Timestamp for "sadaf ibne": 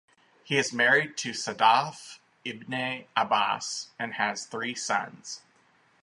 1.29-3.05